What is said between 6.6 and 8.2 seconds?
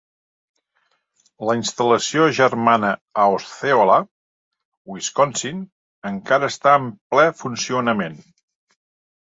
en ple funcionament.